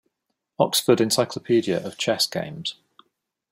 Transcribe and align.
Oxford 0.57 0.99
Encyclopaedia 0.99 1.77
of 1.85 1.95
Chess 1.95 2.25
Games. 2.25 2.73